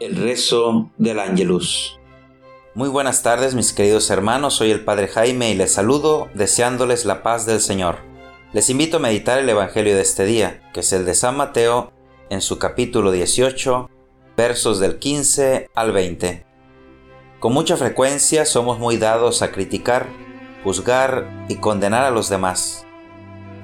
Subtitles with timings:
[0.00, 1.98] El rezo del Ángelus.
[2.76, 7.24] Muy buenas tardes mis queridos hermanos, soy el Padre Jaime y les saludo deseándoles la
[7.24, 7.96] paz del Señor.
[8.52, 11.92] Les invito a meditar el Evangelio de este día, que es el de San Mateo,
[12.30, 13.90] en su capítulo 18,
[14.36, 16.46] versos del 15 al 20.
[17.40, 20.06] Con mucha frecuencia somos muy dados a criticar,
[20.62, 22.86] juzgar y condenar a los demás.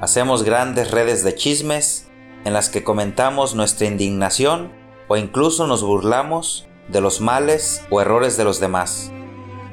[0.00, 2.08] Hacemos grandes redes de chismes
[2.44, 8.36] en las que comentamos nuestra indignación o incluso nos burlamos de los males o errores
[8.36, 9.12] de los demás.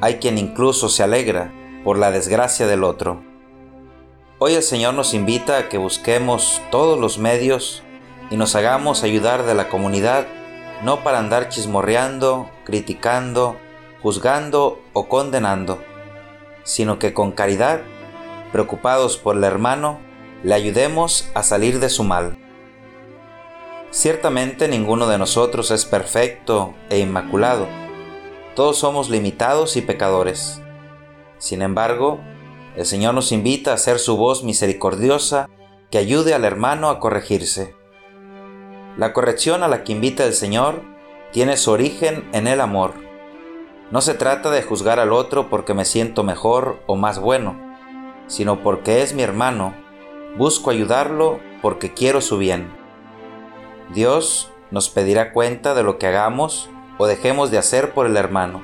[0.02, 1.54] Hay quien incluso se alegra
[1.84, 3.22] por la desgracia del otro.
[4.40, 7.84] Hoy el Señor nos invita a que busquemos todos los medios
[8.30, 10.26] y nos hagamos ayudar de la comunidad,
[10.84, 13.58] no para andar chismorreando, criticando,
[14.02, 15.80] juzgando o condenando,
[16.64, 17.82] sino que con caridad,
[18.52, 20.00] preocupados por el hermano,
[20.44, 22.38] le ayudemos a salir de su mal.
[23.92, 27.68] Ciertamente ninguno de nosotros es perfecto e inmaculado.
[28.56, 30.62] Todos somos limitados y pecadores.
[31.40, 32.22] Sin embargo,
[32.78, 35.50] el Señor nos invita a ser su voz misericordiosa
[35.90, 37.76] que ayude al hermano a corregirse.
[38.96, 40.84] La corrección a la que invita el Señor
[41.34, 42.94] tiene su origen en el amor.
[43.92, 47.60] No se trata de juzgar al otro porque me siento mejor o más bueno,
[48.28, 49.74] sino porque es mi hermano.
[50.38, 52.81] Busco ayudarlo porque quiero su bien.
[53.94, 58.64] Dios nos pedirá cuenta de lo que hagamos o dejemos de hacer por el hermano.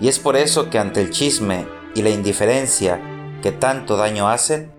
[0.00, 3.00] Y es por eso que ante el chisme y la indiferencia
[3.42, 4.72] que tanto daño hacen,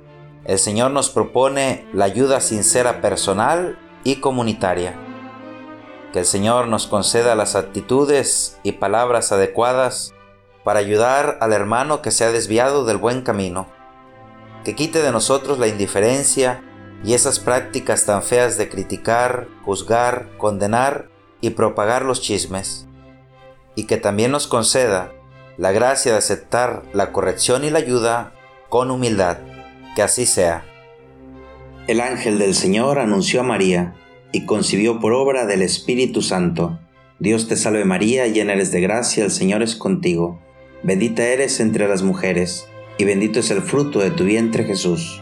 [0.46, 4.96] el Señor nos propone la ayuda sincera personal y comunitaria.
[6.14, 10.14] Que el Señor nos conceda las actitudes y palabras adecuadas
[10.64, 13.68] para ayudar al hermano que se ha desviado del buen camino.
[14.64, 16.64] Que quite de nosotros la indiferencia
[17.04, 21.10] y esas prácticas tan feas de criticar, juzgar, condenar
[21.42, 22.88] y propagar los chismes,
[23.76, 25.14] y que también nos conceda
[25.58, 28.34] la gracia de aceptar la corrección y la ayuda
[28.70, 29.38] con humildad,
[29.96, 30.66] que así sea.
[31.88, 33.96] El ángel del Señor anunció a María,
[34.32, 36.80] y concibió por obra del Espíritu Santo.
[37.20, 40.40] Dios te salve María, llena eres de gracia, el Señor es contigo.
[40.84, 42.68] Bendita eres entre las mujeres,
[42.98, 45.22] y bendito es el fruto de tu vientre Jesús.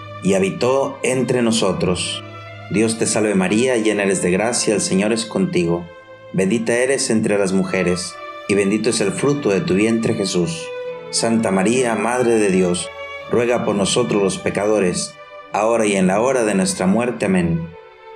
[0.23, 2.23] y habitó entre nosotros.
[2.71, 5.85] Dios te salve María, llena eres de gracia, el Señor es contigo.
[6.33, 8.15] Bendita eres entre las mujeres,
[8.47, 10.65] y bendito es el fruto de tu vientre Jesús.
[11.09, 12.89] Santa María, Madre de Dios,
[13.29, 15.13] ruega por nosotros los pecadores,
[15.51, 17.25] ahora y en la hora de nuestra muerte.
[17.25, 17.67] Amén.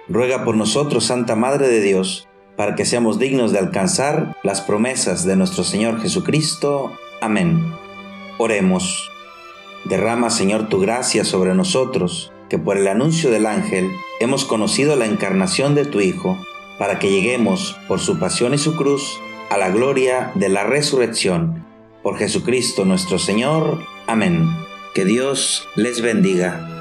[0.07, 5.25] Ruega por nosotros, Santa Madre de Dios, para que seamos dignos de alcanzar las promesas
[5.25, 6.93] de nuestro Señor Jesucristo.
[7.21, 7.73] Amén.
[8.37, 9.11] Oremos.
[9.85, 15.05] Derrama, Señor, tu gracia sobre nosotros, que por el anuncio del ángel hemos conocido la
[15.05, 16.37] encarnación de tu Hijo,
[16.79, 19.19] para que lleguemos, por su pasión y su cruz,
[19.49, 21.65] a la gloria de la resurrección.
[22.03, 23.79] Por Jesucristo nuestro Señor.
[24.07, 24.49] Amén.
[24.93, 26.74] Que Dios les bendiga.